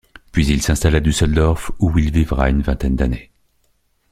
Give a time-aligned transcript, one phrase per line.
[0.31, 3.29] Puis il s'installe à Düsseldorf où il vivra une vingtaine d'années.